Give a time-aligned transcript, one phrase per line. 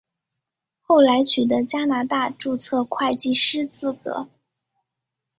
[0.79, 4.27] 后来取得加拿大注册会计师资格。